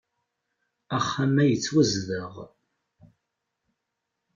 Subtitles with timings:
[0.97, 2.33] Axxam-a yettwazdeɣ.